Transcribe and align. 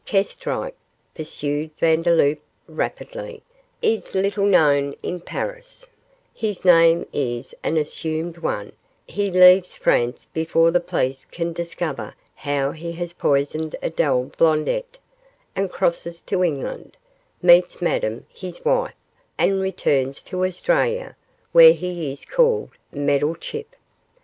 'Kestrike,' 0.03 0.73
pursued 1.13 1.69
Vandeloup, 1.79 2.39
rapidly, 2.67 3.43
'is 3.83 4.15
little 4.15 4.47
known 4.47 4.95
in 5.03 5.19
Paris 5.19 5.85
his 6.33 6.65
name 6.65 7.05
is 7.13 7.53
an 7.63 7.77
assumed 7.77 8.39
one 8.39 8.71
he 9.05 9.29
leaves 9.29 9.75
France 9.75 10.27
before 10.33 10.71
the 10.71 10.79
police 10.79 11.23
can 11.23 11.53
discover 11.53 12.15
how 12.33 12.71
he 12.71 12.93
has 12.93 13.13
poisoned 13.13 13.75
Adele 13.83 14.31
Blondet, 14.39 14.97
and 15.55 15.69
crosses 15.69 16.19
to 16.23 16.43
England 16.43 16.97
meets 17.43 17.79
Madame, 17.79 18.25
his 18.33 18.65
wife, 18.65 18.95
and 19.37 19.61
returns 19.61 20.23
to 20.23 20.43
Australia, 20.43 21.15
where 21.51 21.73
he 21.73 22.11
is 22.11 22.25
called 22.25 22.69
Meddlechip. 22.91 23.75